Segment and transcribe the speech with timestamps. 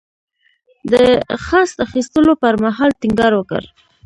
[0.91, 0.93] د
[1.45, 3.61] خصت اخیستلو پر مهال ټینګار وکړ.